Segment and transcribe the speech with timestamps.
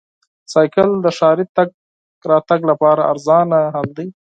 [0.51, 1.67] بایسکل د ښاري تګ
[2.31, 4.07] راتګ لپاره ارزانه حل دی.